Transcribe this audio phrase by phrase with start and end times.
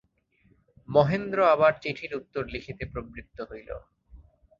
[0.89, 3.69] মহেন্দ্র আবার চিঠির উত্তর লিখিতে প্রবৃত্ত হইল।